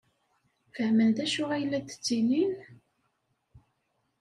Fehmen 0.73 1.09
d 1.15 1.17
acu 1.25 1.43
ay 1.55 1.63
la 1.65 1.79
d-ttinin? 1.81 2.53